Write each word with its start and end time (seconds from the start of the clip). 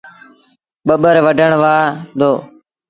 ٻٻر 0.87 1.15
وڍن 1.25 1.51
وهآن 1.61 1.91
دو۔ 2.19 2.31